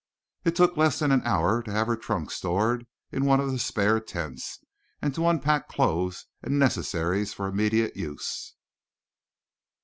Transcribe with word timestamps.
It 0.43 0.55
took 0.55 0.75
less 0.77 0.97
than 0.97 1.11
an 1.11 1.21
hour 1.25 1.61
to 1.61 1.71
have 1.71 1.85
her 1.85 1.95
trunks 1.95 2.33
stored 2.33 2.87
in 3.11 3.23
one 3.25 3.39
of 3.39 3.51
the 3.51 3.59
spare 3.59 3.99
tents, 3.99 4.57
and 4.99 5.13
to 5.13 5.27
unpack 5.27 5.67
clothes 5.67 6.25
and 6.41 6.57
necessaries 6.57 7.35
for 7.35 7.45
immediate 7.47 7.95
use. 7.95 8.55